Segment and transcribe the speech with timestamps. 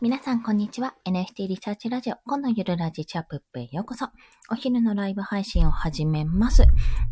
[0.00, 0.94] 皆さん、こんにちは。
[1.04, 4.06] NFT リサーチラジオ、今のゆるラジチャップップへようこそ。
[4.48, 6.62] お昼のライブ配信を始めます。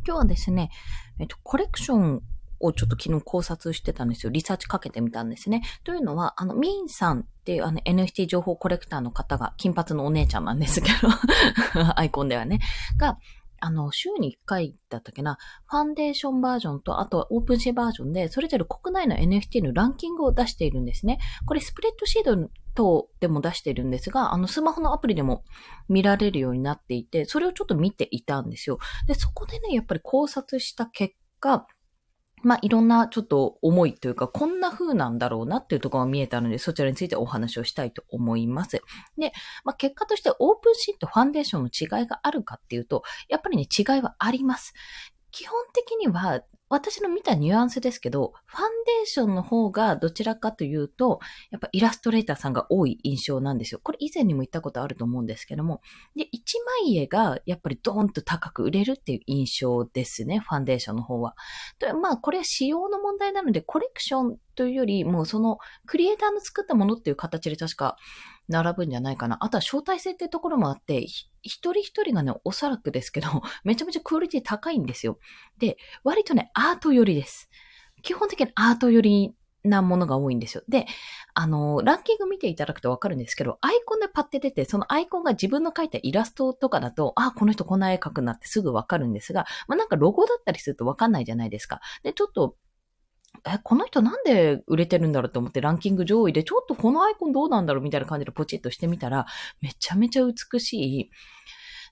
[0.07, 0.71] 今日はですね、
[1.19, 2.23] えっと、コレクション
[2.61, 4.31] をちょっと昨日考察してたんですよ。
[4.31, 5.63] リサーチかけてみたんですね。
[5.83, 12.61] というのは、あの、ミンさんっていうあの NFT 情報コレクターの方が、金髪のお姉ちゃんなんですけど、 アイコンではね、
[12.97, 13.19] が、
[13.59, 21.19] あの、週に1回だったっけな、ファンデーションバージョンと、あとはオープンシーバージョンで、それぞれ国内の NFT のランキングを出しているんですね。
[21.47, 25.43] これスプレッドシード等でも出してるんですが、あの、スマホのアプリでも
[25.89, 28.79] 見られるようになっていて、それをちょっと見ていたんですよ。
[29.09, 31.67] で、そこでね、やっぱり考察した結果、
[32.43, 38.83] まあ、いろんなちょっと思いというか、こんな風なんだろうなっていうところが見えたので、そちらについてお話をしたいと思います。
[39.19, 39.33] で、
[39.65, 44.75] まあ、結果としてオープンシート、ファンデーションの違いがあるかっていうと、やっぱりね、違いはあります。
[45.37, 46.41] 基本的には
[46.71, 53.81] 私の見たニュアンスですけど、ファンデーションの方がどちらかというと、やっぱイラストレーターさんが多い印象なんですよ。
[53.83, 55.83] これ以前にも言ったことあると思うんですけども。
[56.17, 61.37] で、一枚絵がやっぱりドーンと高く売れるっていう印象ですね、ファンデーションの方は。
[62.01, 67.99] まあ、これは仕様の問題なので、コレクションというより、もうそのクリエイターの作ったものっていう形で確か
[68.49, 69.39] 並ぶんじゃないかな。
[69.41, 73.29] あとは招待制っていうところもあって、一人一人がね、おそらくですけど、
[73.65, 75.19] めちゃめちゃクオリティ高いんですよ。
[75.59, 77.51] で、割とね、アート寄りです。
[78.03, 80.63] 基本的にアート寄りなものが多いんですよ。
[80.69, 80.87] で、
[81.35, 91.81] あの、ランキング見ていただくとわかるんですけど、アイコンでパッて出て、そのアイコンが自分の描いたイラストとかだと、あ、この人こんな絵描くなってすぐわかるんですが、まあ、なんかロゴだったりするとわかんないじゃないですか。
[92.03, 92.57] で、ちょっと
[93.47, 99.27] え、この人なんで売れてるんだろうと思ってランキング上位で、ちょっとこのアイコンどうなんだろうみたいな感じでポチッとしてみたら、
[99.61, 101.11] めちゃめちゃ美しい、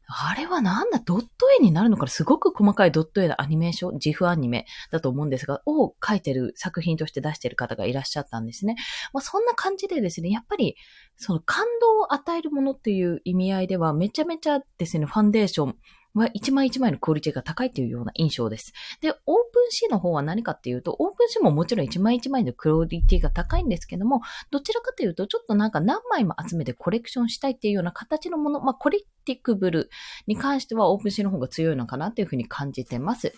[0.07, 2.09] あれはなんだ、ドット絵になるのかな？
[2.11, 8.77] すごく細かいドット絵のアニメーション、 GIF アニメだと思うんですが、を書いてる作品として出してる方がいらっしゃったんですね。
[9.15, 10.77] まあ、そんな感じでですね、やっぱり、
[11.17, 15.77] その感動を与えるものっていう意味合いでは、めちゃめちゃですね、ファンデーション、
[16.15, 18.73] は一枚一枚のクオリティが高いというような印象です。
[19.01, 29.91] で、オープンシーの方は何かっていうと、オープンシーももちろん一枚一枚のクオリティが高いんですけども、どちらかというと、ちょっとなんか何枚も集めてコレクションしたいっていうような形のもの、まあ、 collectible
[30.27, 33.33] に関してはオープンシーの方が強いのかなというふうに感じてます。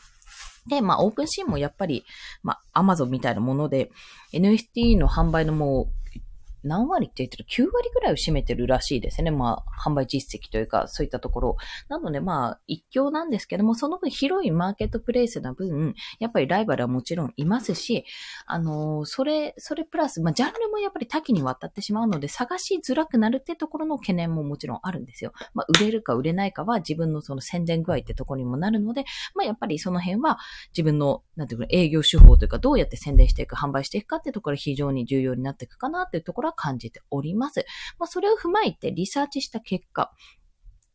[0.69, 2.05] で、まあ、オープンシーンもやっぱり、
[2.43, 3.91] まあ、アマゾンみたいなもので、
[4.33, 6.26] NFT の販売のもう、
[6.67, 9.31] 何割って言ってる ?9 割ぐらいを占めてるらしいですね。
[9.31, 11.57] まあ、販売実績というか、そういったところ。
[11.89, 18.05] なので、まあ、一強なんですけども、その分広いマーケットプレイスな分、やっぱりライバルはもちろんいますし、
[18.47, 25.33] あの、それ、それプラス、まあ、ジャンルもやっぱり多岐にわたってしまうので、探しづらくなるってところの懸念ももちろんあるんですよ。
[25.55, 29.05] まあ、売れるか売れないかは自分のその宣伝具合ってところにもなるので、
[29.35, 30.39] まあ、やっぱりその辺は
[30.73, 37.65] 自分の、なんていうか、営業手法というか、どうやって宣伝していく、販売していくかってところが非常に重要になっていくかなっていうところは感じております。
[37.99, 40.13] まあ、それを踏まえてリサーチした結果、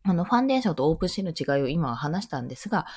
[0.04, 2.88] あの、ファンデーションとオープンシーの違いを今は話したんですが、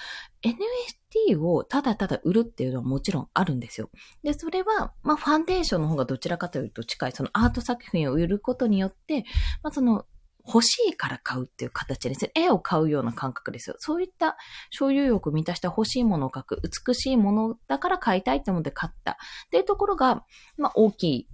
[0.42, 3.90] NFT をただただ売るっていうのはもちろんあるんですよ。
[4.22, 9.24] で、それは、まあ、ファンデーションの方がどちらかというと近い、そのアート作品を売ることによって、
[9.62, 10.06] まあ、その、
[10.46, 12.30] 欲しいから買うっていう形ですね。
[12.34, 13.76] 絵を買うような感覚ですよ。
[13.78, 14.36] そういった
[14.70, 19.16] 所有欲を満たした欲しいものを描く、美しいものだから買いたいって思って買ったっ
[19.50, 20.24] ていうところが、
[20.58, 21.28] まあ大きい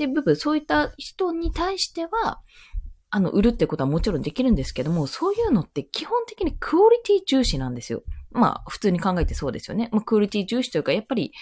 [0.00, 2.40] っていう部分、そういった人に対しては、
[3.10, 8.02] あの、売るってことはもちろんできるんですけども、そういうのって基本的にクオリティ重視なんですよ。
[8.30, 9.90] まあ、普通に考えてそうですよね。
[9.92, 11.32] まあ、クオリティ重視というか、やっぱり、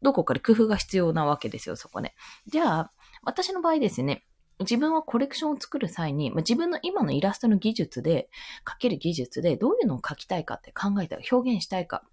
[0.00, 2.14] どこかで工夫が必要なわけですよ、そこね。
[2.46, 4.24] じゃあ、私の場合ですね、
[4.60, 8.30] 自分はコレクションを作る際に、まあ、自分の今のイラストの技術で、
[8.64, 12.04] 描ける技術で、どういうのを描きたいかって考えたら、表現したいか、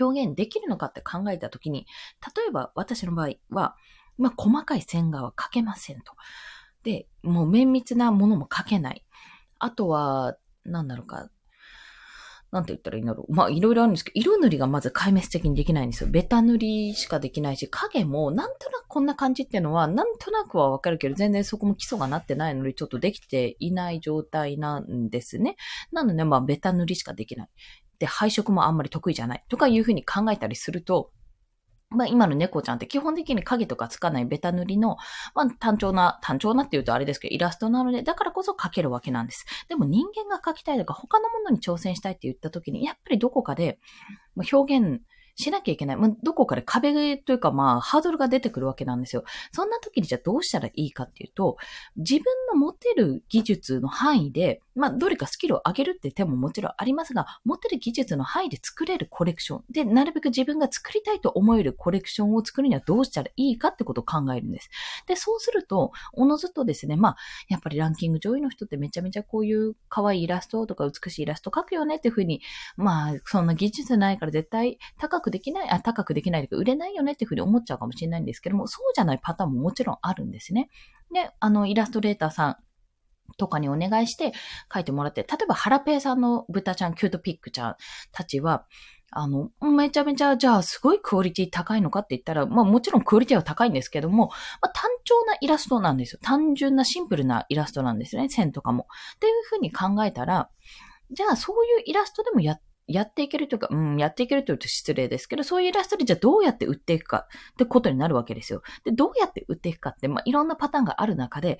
[0.00, 1.86] 表現できるのかって考えたときに、
[2.36, 3.76] 例えば私の場合は、
[4.18, 6.12] まあ、細かい線画は描けませんと。
[6.82, 9.04] で、もう綿密なものも描けない。
[9.58, 11.30] あとは、なんだろうか、
[12.52, 13.34] なんて言ったらいいんだろう。
[13.34, 16.10] まあ、いろいろあるんですけど、色塗りがまず壊滅的にできないんですよ。
[16.10, 25.56] ベタ塗りしかできないし、影もなんとなくこんな感じっていうのは、なんとなくはわかるけど、全然そこも基礎がなってないので、ちょっとできていない状態なんですね。
[25.92, 27.48] なので、まあ、ベタ塗りしかできない。
[27.98, 29.44] で、配色もあんまり得意じゃない。
[29.48, 31.10] とかいうふうに考えたりすると、
[31.90, 34.96] まあ、今の猫ちゃんって基本的に影とかつかないベタ塗りの、
[35.34, 39.46] まあ、単調な、単調なって言うとあれですけど、イラストなので、だからこそ描けるわけなんです。
[39.68, 43.78] でも人間が描きたいとか、他のものに挑戦したいって言った時に、やっぱりどこかで、
[44.52, 45.00] 表現
[45.36, 45.96] しなきゃいけない。
[45.96, 49.24] まあ、どこかで壁というか、まあ、ハードルが出てくるわけなんですよ。
[49.52, 51.58] そんな時にじゃあどうしたらいいかっていうと、
[51.96, 59.64] 自分の持てる技術の範囲で、まあ、どれかスキルを上げるって手ももちろんありますが、持てる技術の範囲で作れるコレクション。
[59.70, 64.70] で、なるべく自分が作りたいと思えるコレクションを作るにはどうしたらいいかってことを考えるんです。
[65.06, 67.16] で、そうすると、おのずとですね、まあ、
[67.48, 72.40] やっぱりランキング上位の人ってめちゃめちゃこういう可愛いイラストとか美しいイラスト描くよねっていうふうに、
[72.76, 80.68] まあ、そんな技術ないから絶対高くくできない、あ、高くできないとか売れないよねっていうふうに思っちゃうかもしれないんですけども、そうじゃないパターンももちろんあるんですね。
[81.12, 82.56] で、あの、イラストレーターさん、
[83.38, 84.32] とかにお願いして
[84.72, 87.76] 書いてもらって、例えばハラペーさんの豚ちゃん、キュートピックちゃん
[88.12, 88.66] たちは、
[89.10, 94.28] あの、めちゃめちゃ、じゃあ、すごいクオリティ高いのかって言ったら、まあもちろんクオリティは高いんですけども、
[94.60, 96.18] まあ単調なイラストなんですよ。
[96.22, 98.28] 単純なシンプルなイラストなんですね。
[98.28, 98.86] 線とかも。
[99.16, 100.50] っていうふうに考えたら、
[101.10, 108.62] じゃあそういうイラストでもやっ、やっていけるというか、うん、やっていけるというと失礼ですけど、そういうイラストでじゃあどうやって売っていくかってことになるわけですよ。
[108.84, 111.58] で、どうやって売っていくかって、まあいろんなパターンがある中で、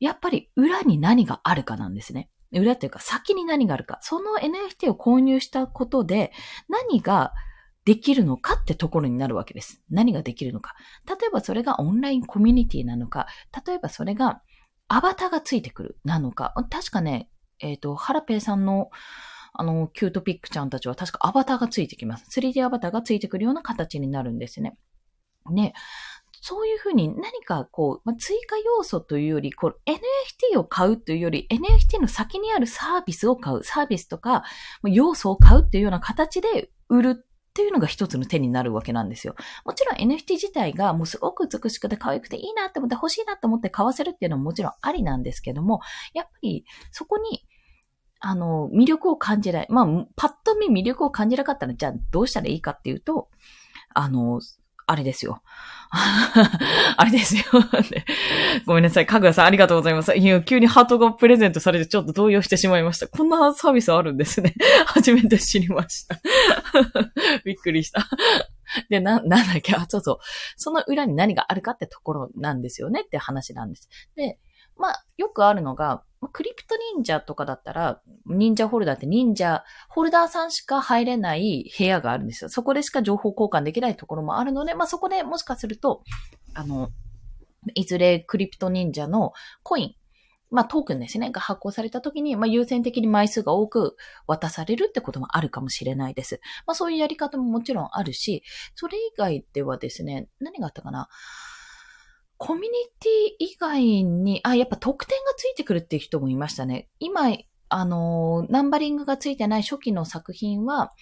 [0.00, 2.30] やっぱり裏に何があるかなんですね。
[2.52, 3.98] 裏っていうか先に何があるか。
[4.02, 6.32] その NFT を購入したことで
[6.68, 7.32] 何が
[7.84, 9.82] できるのかってところになるわけです。
[9.90, 10.74] 何ができるのか。
[11.06, 13.26] 例えばそれがオンラインコミュニティなのか、
[13.66, 14.40] 例えばそれが
[14.88, 16.54] アバターがついてくるなのか。
[16.70, 17.28] 確かね、
[17.60, 18.90] えっ、ー、と、ハラペイさんの
[19.56, 22.40] あの、キュートピックちゃんたちは確かアバターがついてきます。
[22.40, 24.76] 3D アバターがついてくるような形になるんですね。
[25.50, 25.74] ね。
[26.40, 34.42] そういうふうに何かこう、まあ、追加要素というより、こう、NFT を買うというより、NFT の先にあるサービスを買う、サービスとか、
[34.82, 39.36] 要素を買うっていうような形で売るっていうのが一つの手になるわけなんですよ。
[39.64, 45.80] もちろん NFT 自体がもうすごく美しくて可愛くていいなって思って欲しいなって思って買わせるっていうのももちろんありなんですけども、
[46.14, 47.46] やっぱりそこに
[48.26, 49.66] あの、魅力を感じない。
[49.68, 49.86] まあ、
[50.16, 53.28] パッと見魅力を感じなかったら、じゃあどうしたらいいかっていうと、
[53.92, 54.40] あの、
[54.86, 55.42] あれですよ。
[55.92, 57.42] あれですよ。
[58.66, 59.06] ごめんなさい。
[59.06, 60.14] かぐやさんありがとうございます。
[60.16, 63.06] いや、急にハートがプレゼントされてちょっと動揺してしまいました。
[63.08, 64.54] こんなサービスあるんですね。
[64.86, 66.18] 初めて知りました。
[67.44, 68.06] びっくりした。
[68.88, 69.74] で、な、なんだっけ？
[69.74, 70.18] あ、そうそう。
[70.56, 73.88] その裏に何があるかってところなんですよねって話なんです。
[74.16, 74.38] で、
[74.76, 82.48] まあ、よくあるのが、クリプト忍者とかだったら、忍者ホルダーって忍者、ホルダーさんしか入れない部屋があるんですよ。
[82.48, 86.02] そこでしか情報交換できないところもあるので、まあそこでもしかすると、
[86.54, 86.88] あの、
[87.74, 89.32] いずれクリプト忍者の
[89.62, 89.94] コイン、
[90.50, 93.96] まあトークンですね、が発行された時に、まあ優先的に枚数が多く
[94.26, 96.40] 渡されるってこともあるかもしれないです。
[96.66, 98.42] まあそういうやり方ももちろんあるし、
[98.74, 101.08] それ以外ではですね、何があったかな？
[102.36, 102.68] コミュニ
[103.00, 106.88] ティ以外に、あ、やっぱ特典がついてくるっていう人もいましたね。
[106.98, 107.30] 今、
[107.68, 110.92] あの、ナンバリングがついてない初期の作品は、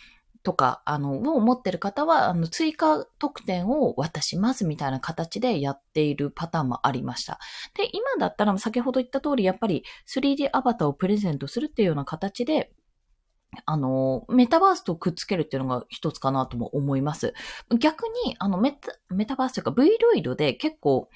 [0.43, 7.39] とか、あの、を持ってる方は、あの、追加特典を渡しますみたいな形でやっているパターンもありました。
[7.75, 12.73] で、今だったら、先ほど言った通り、やっぱり 3D アバターをプレゼントするっていうような形で、
[13.67, 17.35] あの、メタバースとくっつけるっていうのが一つかなとも思います。
[17.79, 21.09] 逆に、あの、メタ、メタバースというか V ロイドで結構、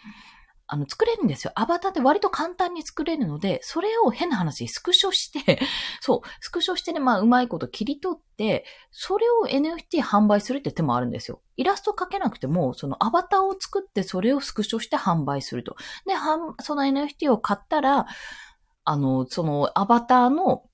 [0.69, 1.53] あの、作れるんですよ。
[1.55, 5.61] アバターって割と簡単に作れるので、それを変な話、スクショして、
[6.00, 11.41] そう、スクショしてね、まあ、うまいこと切り取って、それを NFT 販売するって手もあるんですよ。
[11.56, 15.77] イラスト描けなくても、そのアバターを作って、それをスクショして販売すると。
[16.05, 16.15] で、
[16.61, 18.06] その NFT を買ったら、
[18.85, 20.65] あの、そのアバターの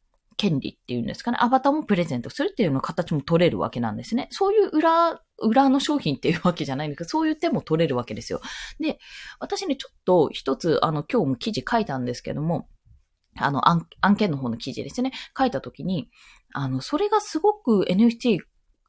[0.42, 4.26] 権利っていうんですかね、アバターもプレゼントするっていうの形も取れるわけなんですね。
[4.32, 8.40] そういう裏、裏の商品っていうわけじゃないんだけど、そういう手も取れるわけですよ。
[8.80, 8.98] で、
[9.38, 12.68] 私ね、ちょっと一つ、あの、今日も記事書いたんですけども、
[13.36, 15.12] あの案、案件の方の記事ですね。
[15.38, 16.10] 書いたときに、
[16.52, 18.38] あの、それがすごく NFT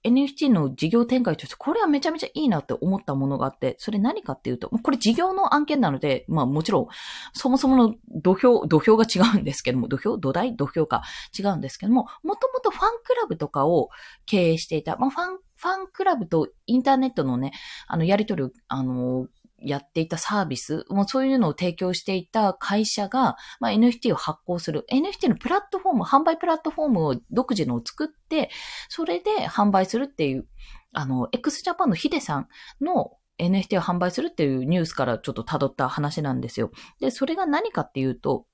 [0.06, 6.88] NFT の事業展開として、これはめちゃめちゃいいなって思ったものがあって、それ何かっていうと、これ事業の案件なので、まあもちろん、
[7.34, 10.18] そもそもの土俵、土俵が違うんですけども、土俵？
[10.18, 10.56] 土台？
[10.56, 11.04] 土俵か。
[11.38, 13.90] 違うんですけども、もともとファンクラブとかを
[14.26, 17.54] 経営していた、まあファン、ファンクラブとインターネットのね、
[17.88, 19.28] あの、やりとりを、あの、
[19.64, 24.86] やっていたサービス、もうそういうのを提供していた会社が、まあ、NFT を発行する。
[24.92, 28.50] NFT のプラットフォーム、販売プラットフォームを独自のを作って、
[28.90, 30.48] それで販売するっていう、
[30.94, 32.48] あの、x ジャパンのヒデさん
[32.82, 36.72] の NFT を販売するっていうニュースからちょっと辿った話なんですよ。
[37.00, 38.46] で、それが何かっていうと、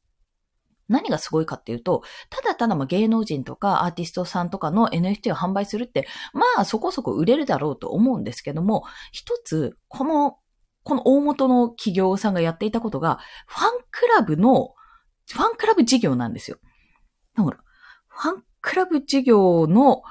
[0.90, 10.38] 何がすごいかっていうと、ただただま芸能人とかアーティストさんとかの NFT を販売するって、まあそこそこ売れるだろうと思うんですけども、一つ、この
[10.90, 14.74] この大元の企業さんがやっていたことが、ファンクラブの、
[15.32, 16.58] ファンクラブ事業なんですよ。
[17.38, 17.58] だから、
[18.08, 20.02] ファンクラブ事業の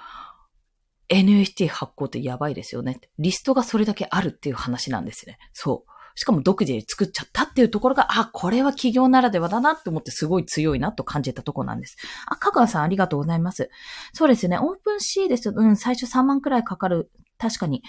[1.08, 3.00] NFT 発行ってやばいですよね。
[3.18, 5.38] リストがそれだけあるっていう話なんですね。
[5.52, 5.90] そう。
[6.14, 11.96] しかも独自で作っちゃったっていうところが、あ、これは企業ならではだなって思ってすごい強いなと感じたとこなんです。
[12.26, 13.68] あ、香川さんありがとうございます。
[14.12, 14.58] そうですね。
[14.58, 17.10] オープンシーですうん、最初3万くらいかかる。
[17.36, 17.82] 確かに。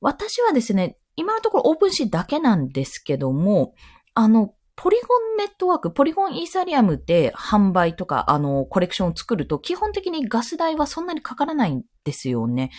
[0.00, 3.74] 私はですね、今のところオープンシーだけなんですけども、
[4.14, 12.70] あの、ポリゴンネットワーク、ポリゴンイーサリアムで販売とか、あの、コレクションを作ると、基本的にガス代はそんなにかからないんですよね。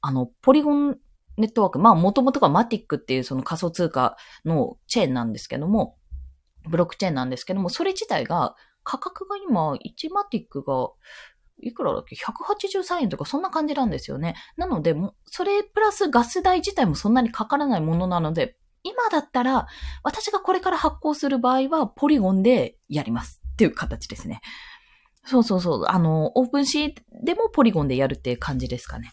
[0.00, 0.98] あの、ポリゴン
[1.36, 5.96] ネットワーク、まあ、もともとがマティックっていうその仮想通貨のチェーンなんですけども、
[6.68, 10.90] ブロックチェーンなんですけども、それ自体が、価格が今、1マティックが、
[11.60, 14.34] いくらだっけ ?183 円とかそんな感じなんですよね。
[14.56, 14.94] なので、
[15.26, 19.66] それプラスガス代自体もそんなにかからないものなので、今だったら、
[20.02, 24.40] 私がこれから発行する場合は、ポリゴンでやりますっていう形ですね。
[25.24, 25.84] そうそうそう。
[25.88, 26.94] あの、オープンシー
[27.24, 29.10] でもポリゴンでやるっていう感じですかね。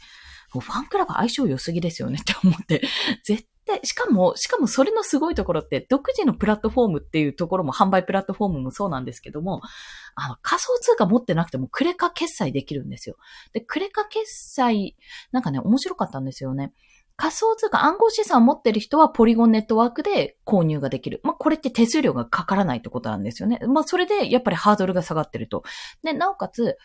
[0.52, 2.82] ファンクラブ相性良すぎですよねって思って。
[3.24, 9.62] 絶で、しかも、しかもそれのすごいところって、独自のプラットフォームっていうところも、販売プラットフォームもそうなんですけども、
[10.16, 13.18] あの、仮想通貨持ってなくてもクレカ決済できるんですよ。
[13.54, 14.96] で、クレカ決済、
[15.32, 16.74] なんかね、面白かったんですよね。
[17.16, 21.22] 仮想通貨、暗号資産を持ってる人はポリゴンネットワークで購入ができる。
[21.24, 23.60] まあ、これって手数料がかからないってことなんですよね。
[23.68, 25.64] まあ、それでやっぱりハードルが下がってると。
[26.04, 26.78] で、なおかつ、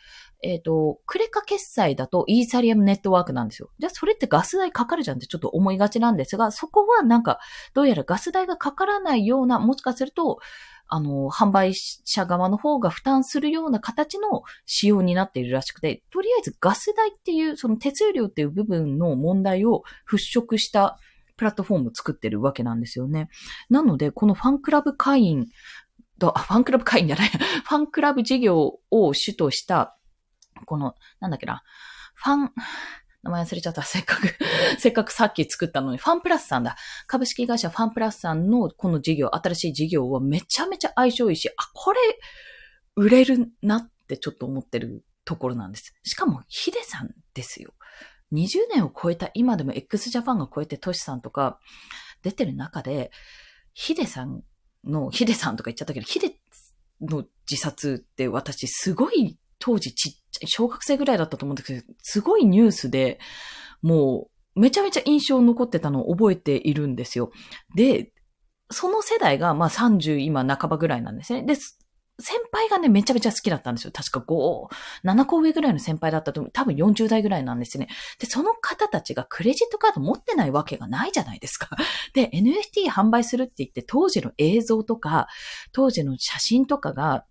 [0.42, 3.70] えっ、ー、と、クレカ決済だとイーサリアムネットワークなんですよ。
[3.78, 7.38] じゃあそれってガス代かかるじゃんってちょっと思いがちなんですが、そこはなんか、
[7.72, 10.38] どうやらガス代がかからないような、もしかすると、
[10.88, 20.98] あの、販売者側の方が負担するような形の仕様になっているらしくて、とりあえずガス代っていう、その手数料っていう部分の問題を払拭した
[21.36, 23.28] プラットフォームを作ってるわけなんですよね。
[23.68, 25.46] なので、このファンクラブ会員
[26.18, 29.98] と、ファンクラブ会員じゃない、ファンクラブ事業を主とした、
[30.64, 31.62] この、なんだっけな、
[32.14, 32.52] ファン、
[33.26, 33.82] 名前忘れちゃった。
[33.84, 34.34] せっかく
[34.78, 36.76] せっかくさっき作ったのに、ファンプラスさんだ。
[37.06, 41.98] 株式会社ファンプラスさんのこの事業、新しい事業はめちゃめちゃ相性いいし、あ、これ、
[42.94, 45.94] 売れるなってちょっと思ってるところなんです。
[46.04, 47.74] しかも、ヒデさんですよ。
[48.32, 51.60] 20年を超えた今でも x ジャパンが超えてトシさんとか
[52.22, 53.10] 出てる中で、
[53.72, 54.42] ヒデさん
[54.84, 56.38] の、ヒデさんとか言っちゃったけど、ヒデ
[57.00, 63.18] の自殺って私すごい当時ちっちゃい、小学生ぐらいだったと思うんですけど、すごいニュースで、
[63.82, 67.32] もう、めちゃめちゃ印象残ってたのを覚えているんですよ。
[67.74, 68.12] で、
[68.70, 71.42] その世代が、まあ30今半ばぐらいなんですね。
[71.42, 73.90] で、先輩がね、めちゃめちゃ好きだったんですよ。
[73.92, 74.68] 確か5、
[75.04, 77.88] 7個上ぐらいの先輩だったと思う、多分40代ぐらいなんですね。
[78.20, 81.70] で、その方たちがクレジットカード持ってないわけがないじゃないですか。
[82.14, 85.26] で、NFT 販売するって言って、当時の映像とか、
[85.72, 87.26] 当時の写真とかが、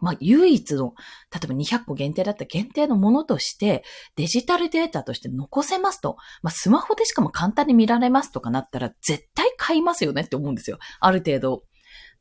[0.00, 0.94] まあ、唯一の、
[1.32, 3.84] 例えば200個限定だった限定のものとして、
[4.16, 6.16] デジタルデータとして残せますと。
[6.42, 10.78] まあ、スマホでしかも簡単に見られますとかなったら、絶対買いますよねって思うんですよ。
[11.00, 11.64] ある程度、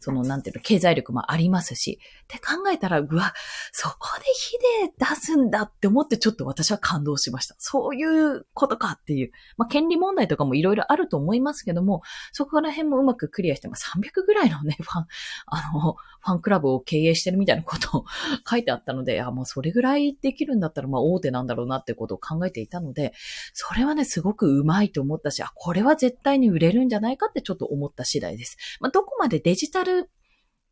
[0.01, 1.99] その、なんていうの、経済力もありますし。
[2.23, 3.33] って考えたら、うわ、
[3.71, 7.55] そこでヒデ出すんだって思ってちょっと私は感動しました。
[7.59, 9.31] そういうことかっていう。
[9.57, 15.05] まあ、権利問題とかもいろいろあると思いますけども、そこら辺もうまくクリアして、まあ、300ぐらいのね、ファン、
[15.45, 18.05] あの、ファンクラブを経営してるみたいなことを
[18.49, 23.13] 書いてあったので、あ、もうそれぐらいできるんだったら、まあ、大手なんだろうなってことを考えていたので、
[23.53, 28.57] それはね、すごくうまいと思ったし、あ、これは絶対に売れるんじゃないかってちょっと思った次第です。
[28.79, 29.90] まあ、どこまでデジタル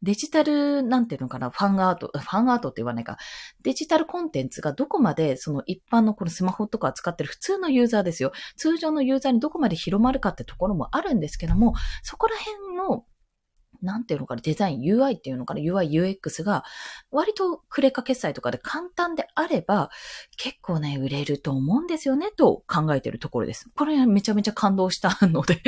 [0.01, 3.18] デジタル、なんていうのかな、ファンアート、ファンアートって言わないか、
[3.63, 8.32] デジタルコンテンツがどこまでその一般のこのスマホとか使ってる普通のユーザーですよ。
[8.56, 13.06] 通常のユーザーにどこまで広まるかってところもあるんですけども、そこら辺の
[13.82, 16.63] なんていうのかな、デザイン、UI っていうのかな、UI、UX が、
[17.12, 19.89] 割とクレカ決済とかで簡単であれば、
[20.38, 23.70] 結構ね、売れると思うんですよね、と考えてるところです。
[23.75, 25.62] これめちゃめちゃ感動したので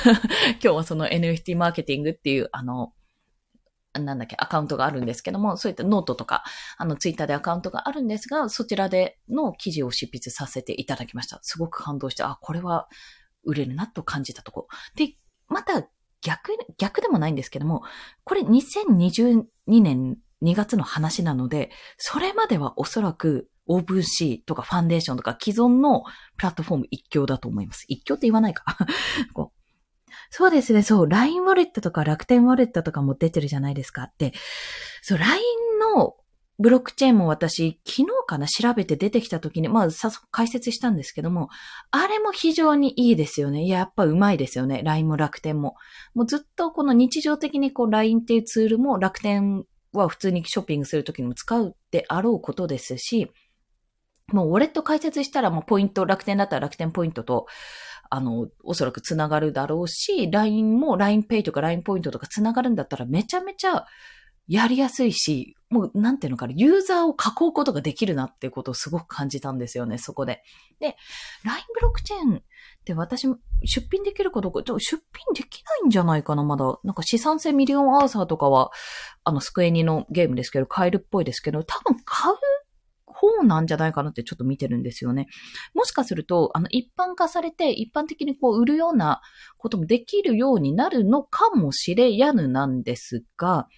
[0.60, 2.92] 今日はその NFT マーケティングっていう、あの、
[3.98, 6.44] なんだっけ、アカウントがあるんですけども、そういったノートとか、
[6.76, 11.38] あの、ツイッターでアカウントがあるんですが、そちらでの記事を執筆させていただきました。
[11.42, 12.88] すごく感動して、あ、これは
[13.44, 14.68] 売れるなと感じたところ。
[14.96, 15.14] で、
[15.48, 15.88] また
[16.22, 17.82] 逆、逆でもないんですけども、
[18.24, 26.02] これ2022年2月の話なので、それまではおそらくオープンシーとかファンデーションとか既存の
[26.36, 27.84] プラットフォーム一強だと思います。
[27.88, 28.64] 一強って言わないか
[30.36, 34.32] そうですね、そう、LINE ウォレットとか楽天ウォレットとかも出てるじゃないですかって。
[35.00, 35.40] そう、LINE
[35.94, 36.16] の
[36.58, 41.50] ブロックチェーンも私、昨日かな調べて出てきた時に、まあ、早速解説したんですけども、
[41.92, 43.62] あれも非常にいいですよね。
[43.62, 44.82] いやっぱうまいですよね。
[44.82, 45.76] LINE も楽天も。
[46.14, 53.30] もうずっとこの日常的にこう LINE っていうツールも楽天は普通にショッピングするときにも使うであろうことですし、
[54.32, 57.46] もうウォレット解説したらもうポイント、楽天だったら楽天ポイントと、
[58.10, 63.86] あの、おそらく繋がるだろうし、LINE も LINEPay とか LINE ポイントとか繋がるんだったらめちゃめちゃ
[64.46, 70.42] やりやすいし、もうなんていうのかな、ユーザーを囲うことができるなっていうことをすごく感じたんですよね、そこで。
[70.80, 70.96] で、
[71.44, 72.40] LINE ブロックチェーンっ
[72.84, 75.02] て私も出品できるかどうか、出品
[75.34, 76.78] できないんじゃないかな、まだ。
[76.84, 78.70] なんか資産性ミリオンアーサーとかは、
[79.24, 82.36] あの、スクエニのゲームですけど、買えるっぽいですけど、多分買う
[83.24, 85.26] 方なんじゃないかなってちょっと見てるんですよね。
[85.74, 89.20] もしかすると、あの、一般化されて、一般的にこう、売るような
[89.56, 93.68] こともできるようになるのかもしれやぬなんですが、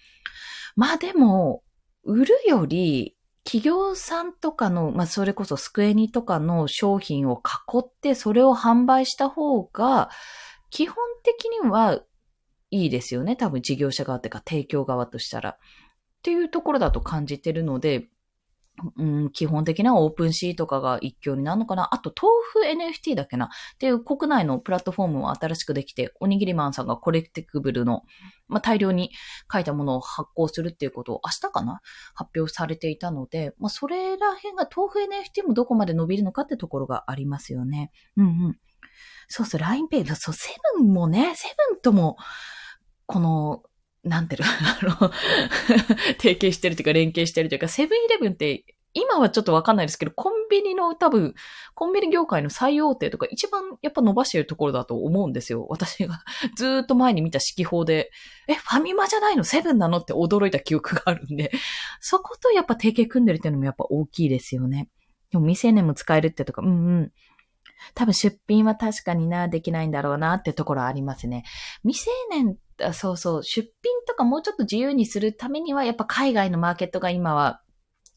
[0.75, 1.63] まあでも、
[2.03, 10.09] 売るより、企業さんとかの、まあそれこそスクエニとかの商品を囲ってそれを販売した方が、
[10.69, 12.01] 基本的には
[12.71, 13.35] いいですよね。
[13.35, 15.51] 多分事業者側っていうか提供側としたら。
[15.51, 15.57] っ
[16.23, 18.09] ていうところだと感じてるので、
[18.97, 21.89] うん、基本的なオープンシーとかが一強になるのかな。
[21.93, 23.45] あと、豆腐 NFT だっけな。
[23.45, 28.03] っていう国内のプラットフォームも新しくできて、おにぎりマンさんがコレクティブルの、
[28.47, 29.11] まあ、大量に
[29.51, 31.81] 書いたものを発行するっていうことを明日かな？
[32.13, 37.91] 発表されていたので、まあ、それら辺が豆腐 NFT もどこまで伸びるのかってところがありますよね。
[38.15, 38.59] うんうん。
[39.27, 42.17] そうそう、LINEPay、そう、セブンもね、セブンとも、
[43.07, 43.63] この、
[44.07, 44.47] なんていうの、
[44.99, 45.11] あの、
[46.19, 51.35] 提携してるというか連携してるというか、セブンイレブンって今はちょっとわかんないですけど、コンビニの多分、
[51.75, 55.67] コンビニ業界の最大手とか一番やっぱ伸ばしてるところだと思うんですよ。
[55.69, 56.23] 私が
[56.57, 58.09] ずっと前に見た指揮法で、
[58.47, 59.43] え、ファミマじゃないの？
[59.43, 59.99] セブンなの？
[59.99, 61.51] って驚いた記憶があるんで、
[61.99, 64.89] そことやっぱ提携組んでるっていうのもやっぱ大きいですよね。
[65.31, 66.71] でも未成年も使えるってとか、うんう
[67.01, 67.11] ん。
[67.93, 71.43] 多分出品は確かにな、できないんだろうなってところありますね。
[71.83, 72.57] 未成年、
[72.93, 77.61] そうそう、出品とかもうちょっと自由にするためには、やっぱ海外のマーケットが今は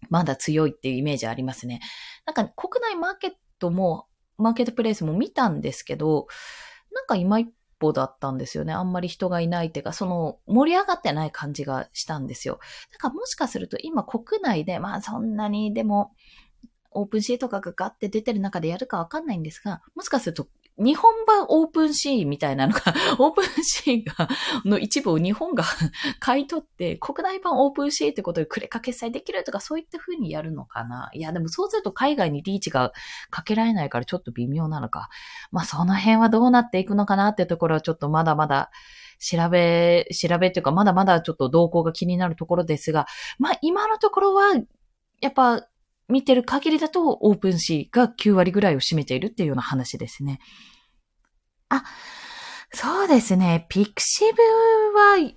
[0.08, 1.80] まだ強いっていうイメージありますね。
[2.26, 4.06] なんか国内マーケットも、
[4.38, 6.26] マーケットプレイスも見たんですけど、
[6.92, 8.72] なんか今一歩だったんですよね。
[8.72, 12.60] あんまり人がいないっていうか、その盛り上がってない感じがしたんですよ。
[12.92, 16.12] だからもしかすると今国内で、まあそんなにでも、
[16.92, 20.48] オープンシーとかがガッて出てる中でやるかわかんないんですが、もしかすると
[20.80, 22.80] 日本版オープンシーみたいなのが、
[23.18, 24.28] オープンシーが、
[24.64, 25.64] の一部を日本が
[26.20, 31.10] 買い取って、国内版オープンシーってことでクレカ決済できるとか、そういった風にやるのかな。
[31.12, 32.92] いや、でもそうすると海外にリーチが
[33.28, 35.10] かけられないからちょっと微妙なのか。
[35.52, 38.70] まあ、その辺はどうなっていくのかなってところはちょっとまだまだ、
[39.18, 43.06] 調べ、調べっていうか、まだまだちょっと動向が気になるところですが、
[43.38, 44.54] まあ今のところは、
[45.20, 45.66] やっぱ
[46.10, 50.40] 見てる限りだと OpenSea が9割ぐらいを占めているっていうような話ですね。
[51.68, 51.84] あ、
[52.72, 53.66] そうですね。
[53.68, 54.42] ピクシブ
[54.98, 55.32] は、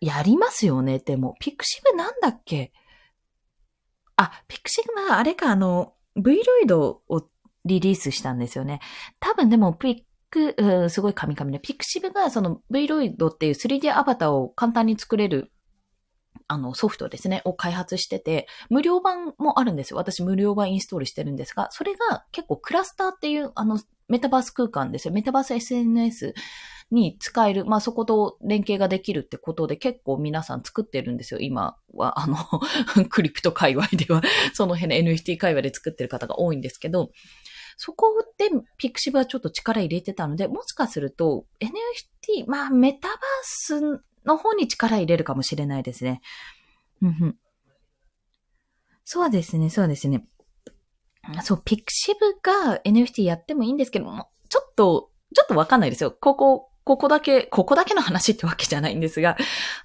[0.00, 0.98] やりますよね。
[0.98, 2.72] でも、ピクシブなんだっけ？
[4.16, 7.28] あ、ピクシブはあれか、あの、V ロイドを
[7.64, 8.80] リリースしたんですよね。
[9.20, 11.60] 多分でも、ピク、うん、すごいカミカミね。
[11.60, 15.51] ピクシブがその VRoid っていう 3D アバターを簡単に作れる
[16.48, 19.96] あの、ソフトですね、を開発してて、無料版もあるんですよ。
[19.96, 25.14] 私無料版インストールしてるんですが、それが結構クラスターっていう、あの、メタバース空間ですよ。
[25.14, 26.34] メタバース SNS
[26.90, 31.40] に使える、まあそこと連携ができるってことで結構皆さん作ってるんですよ。
[31.40, 32.36] 今は、あの
[33.08, 37.10] クリプト界隈では、その辺の NFT 界隈で作ってる方が多いんですけど、
[37.78, 46.20] そこでピクシブはちょっと力入れてたので、もしかすると NFT、まあメタバースの方に力入れるかもしれないですね。
[47.00, 47.36] うん。
[49.04, 50.24] そうですね、そうですね。
[51.42, 56.10] そう、ピクシブが NFT やってもいいんですけども、ちょっと、ちょっとわかんないですよ。
[56.12, 59.36] ここ、ここだけ、ここだけの話ってわけじゃないんですが、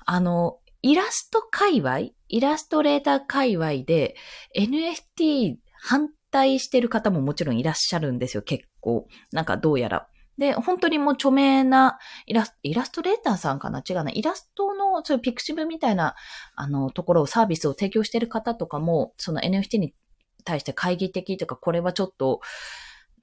[0.06, 4.16] あの、イラスト界隈、イラストレーター界隈で
[4.56, 9.08] NFT 反対してる方ももちろんいらっしゃるんですよ、結構。
[9.32, 10.08] なんかどうやら。
[10.38, 13.82] で、本当にもう著名なイラスイラストレーターさんかな？
[13.88, 14.12] 違うな。
[14.12, 16.16] イラストの、そういうピクシブみたいな、
[16.56, 19.96] あの、ところをサービスを提供してる方とかも、その NFT に
[20.44, 22.42] 対して懐疑的とか、これはちょっと、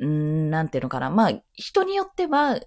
[0.02, 1.10] んなんていうのかな。
[1.10, 2.58] まあ、人によっては、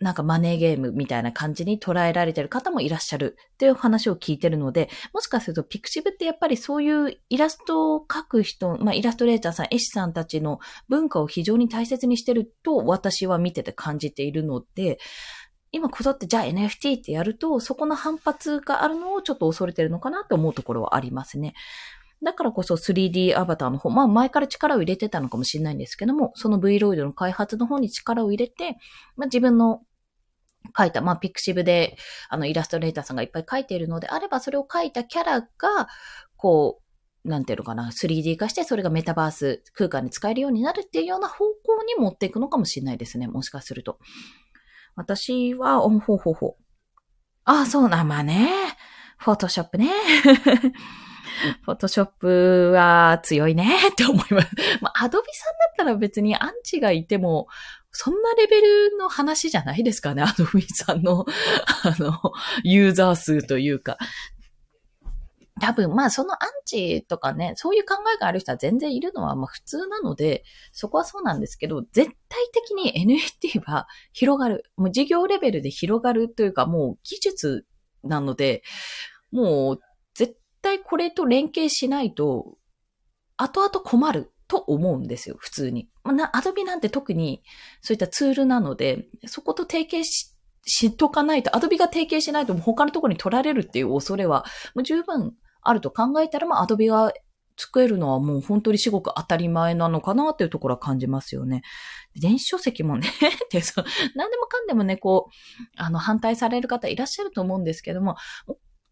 [0.00, 14.98] なんかマネーゲームみたいな感じに捉えられてる方もいらっしゃるっていう話を聞いてるので、もしかするとピクシブってやっぱりそういうイラストを描く人、まあイラストレーターさん、絵師さんたちの文化を非常に大切にしてると私は見てて感じているので、
[15.72, 21.54] 今こぞってじゃあ NFT ってやると、そこの反発があるのをちょっと恐れてるのかなと思うところはありますね。
[22.22, 28.76] だからこそ 3D アバターの方、まあ前から力を入れてたのかもしれないんですけども、その V ロイドの開発の方に力を入れて、
[29.16, 29.82] まあ自分の
[30.76, 31.96] 書いた、まあピクシブで
[32.28, 35.48] あのイラストレーターさんがいっぱい書いているのであれば、それを書いたキャラが、
[36.36, 36.80] こ
[37.24, 43.26] う、なんていうのかな、3D 化してそれがメタバース空間に使えるようになるっていうような方向に持っていくのかもしれないですね。
[43.26, 43.98] もしかすると。
[44.96, 46.56] 私は、おほほほ。
[47.44, 48.50] ああ、そうな、まあね。
[49.18, 49.90] フォトショップね。
[51.64, 54.48] フォトショップは強いねって思います。
[54.80, 57.46] まあ、アドビさんだったら別にアンチがいても、
[58.00, 61.26] そんなレベルの話じゃないですかね、アドビさんの、
[61.82, 62.16] あの、
[62.62, 63.98] ユーザー数というか。
[65.60, 74.62] 多分、まあそのアンチとかね、そういう考えがある人は全然いるのはまあ普通なので、そこはそうなんですけど、絶対的に NFT は広がる。
[74.76, 77.66] もう事業レベルで広がるというか、もう技術
[78.04, 78.62] なので、
[79.32, 79.80] もう
[80.14, 82.58] 絶対これと連携しないと、
[83.36, 85.88] 後々困ると思うんですよ、普通に。
[86.02, 87.42] まあ、アドビなんて特に
[87.82, 90.34] そういったツールなので、そこと提携し、
[90.64, 97.12] しとかないと、アドビが提携しないと他のところに取られるっていう恐れは、もう十分あると考えたら、まあ、アドビが
[97.58, 101.62] 作れるのはもう本当に至極当たり前なのかなっていうところは感じますよね。
[102.14, 103.08] 電子書籍もね
[103.44, 103.84] ってそう、
[104.14, 108.16] 何でもかんでもね、こう、あの、反対される方いらっしゃると思うんですけども、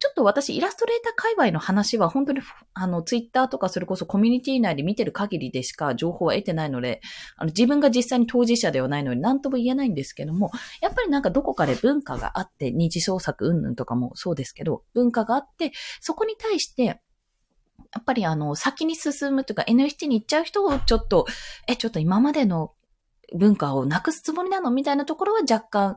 [0.07, 2.41] ちょっと私、イラストレーター界隈の話は本当に、
[2.75, 7.01] あの、ツイッターとかそれこそコミュニティ内で見てる限りでしか情報は得てないので、
[7.37, 16.95] あの、自分が実際に当事者ではないので何とも言えないんですけども、やっぱりなんかどこかで文化があって、二次創作云々とかもそうですけど、文化があって、そこに対して、や
[17.99, 21.27] っぱりあの、先に進むというか NFT に行っちゃう人をちょっと、
[21.67, 22.73] え、ちょっと今までの
[23.35, 24.71] 文化をなくすつもりなの？
[24.71, 25.97] みたいなところは若干、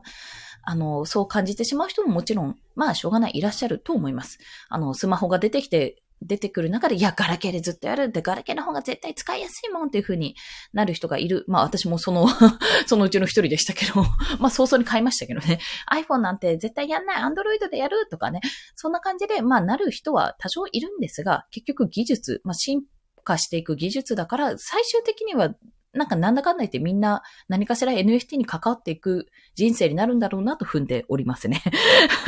[0.62, 4.38] あの、そう感じてしまう人ももちろん、まあ、しょうがない、いらっしゃると思います。
[4.68, 10.36] あの、スマホが出てきて、出てくる中で、いや、ガラケーでずっとやるって、ガラケーの方が絶対使いやすいもんっていう風に
[10.72, 11.44] なる人がいる。
[11.48, 12.26] まあ私もその
[12.86, 14.02] そのうちの一人でしたけど
[14.38, 15.60] まあ早々に買いましたけどね。
[15.90, 18.40] iPhone なんて絶対やんない、Android でやるとかね。
[18.74, 22.82] そんな感じで、まあなる人は多少いるんですが、結局技術、まあ進
[23.24, 25.54] 化していく技術だから、最終的には
[25.92, 31.62] なんかなんだかんだ言ってみんな何かしら NFT に関わっていく人生になるんだろうなと踏んでおりますね。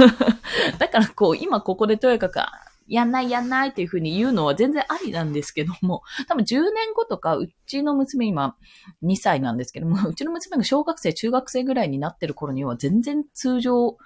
[0.79, 2.40] だからこう、今ここでとやかく、
[2.88, 8.57] やんないやんないっていうふうに言うのは全然ありなんですけども、多分10年後とか、うちの娘今
[9.05, 13.96] 2歳なんですけども、うちの娘が小学生、中学生ぐらいになってる頃には全然通常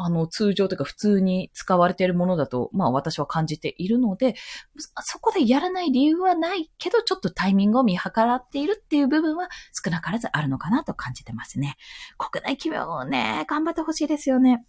[0.00, 4.36] あの、通常というか普通に使われているものだと、まあ私は感じているので、
[5.00, 11.76] そこでやらない理由はないけど、ちょっとタイミングを見計らっているっていう部分は少なからずあるのかなと感じてますね。
[12.16, 14.64] 国内企業をね、頑張ってほしいですよね。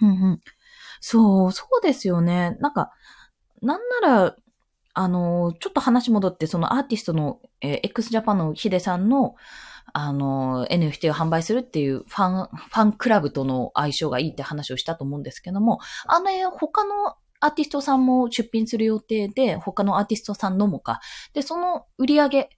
[0.00, 0.40] うん。
[1.00, 2.56] そう、そうですよね。
[2.60, 2.90] なんか、
[3.60, 4.36] なんなら、
[4.94, 9.34] あの、ちょっと話戻って、そのアーティストの、えー、x ジャパンのヒデさんの、
[9.92, 21.00] あの、NFT を販売するっていうファン、ファンクラブとの相性がいいって話をしたと思うんですけども、あの、他のアーティストさんも出品する予定で、他のアーティストさんのもか。
[21.34, 22.50] で、その売り上げ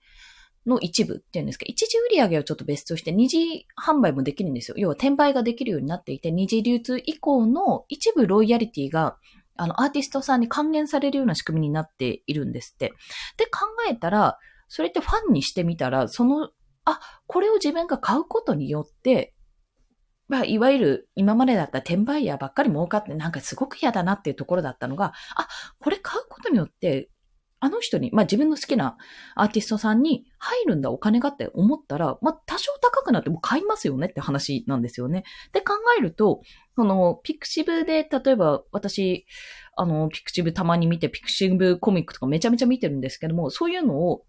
[0.66, 4.77] の一部っていうんですか、一時売り上げをちょっと別として二次販売もできるんですよ。
[4.79, 9.16] 要は転売ができるようになっていて、二次流通以降の一部ロイヤリティが
[9.57, 12.95] あの、アーティストさんに還元されるような仕組みになっているんですって。
[13.37, 14.38] で、考えたら、
[14.69, 16.51] それってファンにしてみたら、その
[16.85, 19.35] あ、これを自分が買うことによって、
[20.29, 25.49] まあ、いわゆる今までだった転売ヤーばっかり儲かってなんかすごく嫌だなっていうところだったのが、あ、
[25.81, 27.11] これ買うことによって、
[27.62, 28.97] あの人に、まあ自分の好きな
[29.35, 35.25] アーティストさんに入るんだお金がって思ったら、まあ多少高くなっても買いますよねって話なんですよね。
[35.53, 36.40] で考えると、
[36.75, 39.27] そのピクシブで、例えば私、
[39.77, 44.23] あの、ピクシブたまに見て、ピクシブコミックとかめちゃめちゃ見てるんですけども、そういうのを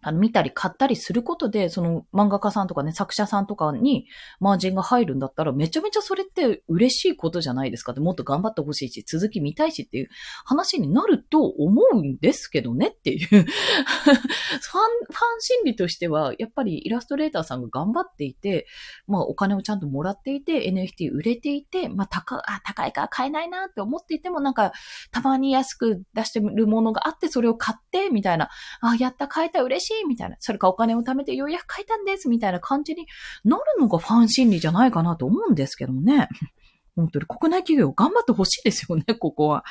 [0.00, 4.06] あの、見たり買ったりすることで、その漫画家さんとかね、作者さんとかに
[4.40, 10.08] マージンが入るんだったら、めちゃめちゃそれって嬉しいことじゃないですかって、もっと頑張ってほしいし、続き見たいしっていう
[10.44, 13.26] 話になると思うんですけどねっていう。
[13.28, 18.66] ファン、ファン心理としては、やっぱりイラストレーターさんが頑張っていて、
[19.06, 24.72] まあお金をちゃんともらっていて、NFT 売れていて、まあ高、あ、高いから買えないなって思っていても、なんか、
[25.10, 28.48] たまに安く出してるものがあって、それを買って、みたいな、
[28.80, 30.36] あ、やった、買えた、嬉しいしいみたいな。
[30.40, 33.06] それかお金を貯めてようやく買えたんですみたいな感じに
[33.44, 36.28] なるのがファン心理じゃないかなと思うんですけどもね。
[36.96, 39.64] 本当に国内企業頑張ってほしいですよね、 ここは。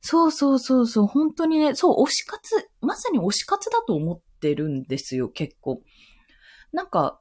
[0.00, 5.82] そうそうそうそう、本当にね、そう、推し活、まさに推し活だと思ってるんですよ、結構。
[6.72, 7.20] なんか、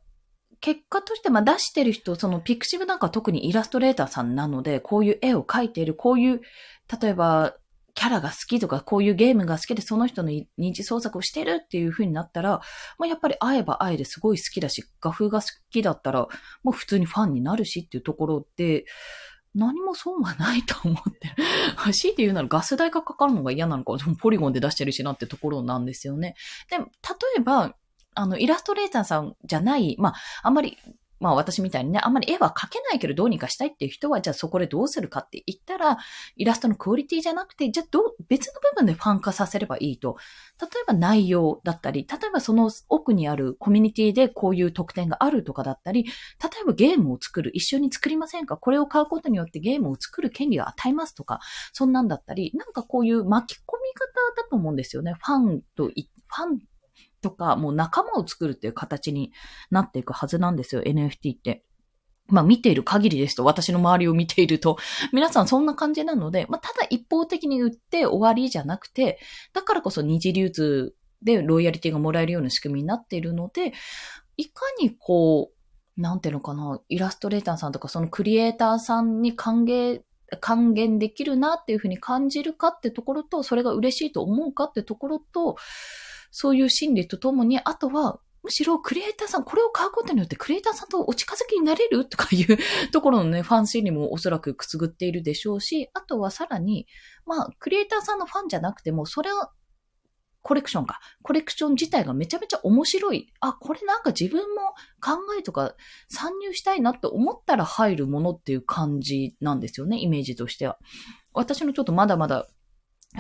[0.59, 6.41] 結果として、まあ出してる人、そのピクシブなんか特にイラストレーターさんなので、こういう絵を描いている、こういう、
[7.01, 7.55] 例えば、
[7.97, 12.61] キャラが好きとか、こういうゲームが好きでその人の認知創作をしてるっていう風になったら、
[12.99, 16.27] まあ、やっぱり会えば会えですごい好きだし、画風が好きだったら、
[16.61, 18.85] もう普通にファンになるしっていうところで、
[19.55, 21.91] 何も損はないと思ってる。
[21.91, 26.35] 強いて言うならガス代がかかるのが嫌なのか、ポリゴンで出してるしなってところなんですよね。
[26.69, 26.83] で、例
[27.37, 27.75] えば、
[28.13, 30.77] あの、イラストレーターさんじゃない、まあ、あんまり
[31.19, 35.97] まあ私みたいにね、あんまり絵は描けないけどどうにかしたいっていう人は、じゃあそこでどうするかって言ったら、
[36.35, 40.17] イラストのクオリティじゃなくて、じゃあどう、別の部分でファン化させればいいと。
[40.61, 46.09] 例えば内容だったり、例えばその奥にあるコミュニティでこういう特典があるとかだったり、例
[46.61, 48.57] えばゲームを作る、一緒に作りませんか？
[48.57, 51.39] これを買うことによってゲームを作る権利を与えますとか、
[51.73, 55.13] そんなんだったり、なんかこういう巻き込み方だと思うんですよね。
[55.19, 56.59] ファンと、ファン
[57.21, 59.31] とか、もう仲間を作るっていう形に
[59.71, 61.63] なっていくはずなんですよ、NFT って。
[62.29, 64.77] まあ見ている限りですと、私の周りを見ていると、
[65.13, 69.19] 皆さんそんな感じなので、まあただ一方的に売って終わりじゃなくて、
[69.53, 73.73] だからこそ二次流通でロイヤリティがもらえるような仕組みになっているので、
[74.35, 75.51] いかにこ
[75.97, 80.01] う、なんていうのかな、イラストレーターさんとかそのクリエイターさんに歓迎、
[80.41, 85.55] 還元できるなっていうふうに感じるかってところと、それが嬉しいと思うかってところと、
[86.31, 92.57] そういう心理とともに、あとは、むしろクリエイターさん、これを買うことによってクリエイターさんとお近づきになれるとかいう
[92.91, 96.87] ところのね、 ファン心理もおそらくくすぐっているでしょうし、あとはさらに、
[97.25, 99.51] まあ、クリエイターさんのファンじゃなくても、それは、
[100.43, 101.01] コレクションか。
[101.23, 103.33] コレクション自体がめちゃめちゃ面白い。
[103.41, 104.61] あ、これなんか自分も
[105.01, 105.75] 考えとか
[106.07, 110.77] 参入したいなって思ったら入るものっていう感じなんですよね、イメージとしては。
[111.33, 112.47] 私のちょっとまだまだ、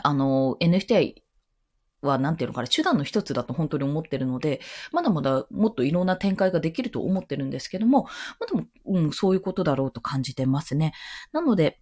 [0.03, 1.15] あの、NFT
[2.01, 8.09] は、なんていうのかな、手段の一つだと本当に思ってるので、まだまだもっといろんな展開ができると思ってるんですけども、ま
[8.41, 10.93] あ、でも、うん、そういうことだろうと感じてますね。
[11.31, 11.79] なので、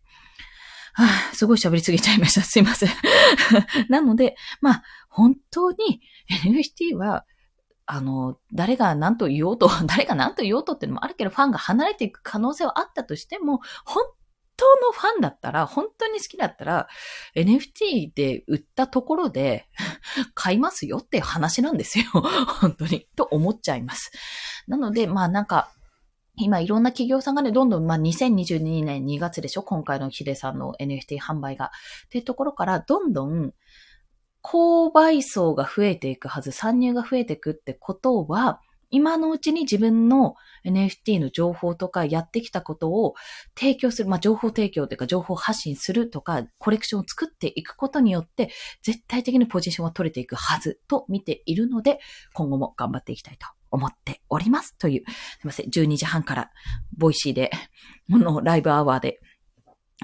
[0.93, 2.41] はあ、すごい喋りすぎちゃいました。
[2.43, 2.89] すいません。
[3.89, 6.01] なので、まあ、本当に
[6.45, 7.25] NFT は、
[7.85, 14.05] あの、誰が何と言おうと、 誰が何と言おうとっていうのもあるけど、ファンが離れていく可能性はあったとしても、本
[14.57, 16.87] 当のファンだったら、本当に好きだったら、
[17.35, 19.67] NFT で売ったところで
[20.33, 22.05] 買いますよっていう話なんですよ。
[22.61, 23.07] 本当に。
[23.15, 24.11] と思っちゃいます。
[24.67, 25.71] なので、まあなんか、
[26.37, 29.63] 今いろんな企業さんがね、どんどん、まあ2022年2月でしょ？
[29.63, 31.71] 今回のヒデさんの NFT 販売が。
[32.07, 33.53] っていうところから、どんどん、
[34.43, 38.61] 購買層が増えていくはず、参入が増えていくってことは、
[38.95, 43.13] 今のうちに自分の NFT の情報とかやってきたことを
[43.53, 48.51] 提供する、まあ、情報提供というか情報発信するとか、コレクションを作っていくことによって、
[48.83, 51.99] 絶対的にポジションは取れていくはずと見ているので、
[52.33, 54.77] 今後も頑張っていきたいと思っております。
[54.77, 56.51] という、すいません、12時半から、
[56.97, 57.51] Voicy で、
[58.07, 59.19] のライブアワーで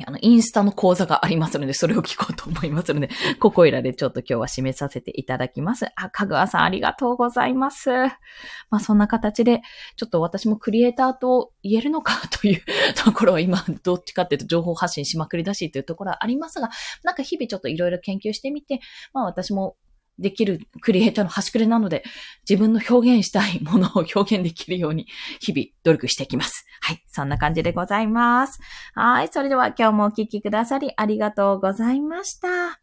[0.06, 3.10] あの、インスタの講座がありますので、それを聞こうと思いますので、
[3.42, 5.88] ここいらでちょっと今日は締めさせていただきます。
[5.98, 7.90] あ、かぐわさんありがとうございます。
[7.90, 9.62] まあ、そんな形で、
[9.98, 12.62] ちょっと私もクリエイターと言えるのかという
[12.96, 16.70] ところは今、どっちかっていうと情報発信しまくりだしというところはありますが、
[17.04, 18.80] なんか日々ちょっといろいろ研究してみて、
[19.14, 19.76] まあ私も
[20.20, 22.04] できるクリエイターの端くれなので、
[22.50, 25.08] 自分の表現したいものを表現できるように、
[25.40, 26.66] 日々努力していきます。
[26.82, 27.04] はい。
[27.08, 28.60] そんな感じでございます。
[28.94, 29.30] はい。
[29.30, 32.82] それでは今日もお聞きくださりありがとうございました。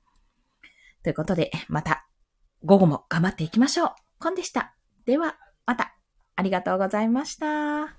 [1.03, 2.07] ということで、また
[2.65, 3.91] 午後も頑張っていきましょう。
[4.19, 4.75] コンでした。
[5.05, 5.37] では、
[5.67, 5.95] また。
[6.37, 7.98] ありがとうございました。